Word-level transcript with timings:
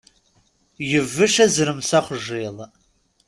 Yenbec 0.89 1.35
azrem 1.45 1.79
s 1.89 1.91
axjiḍ. 1.99 2.57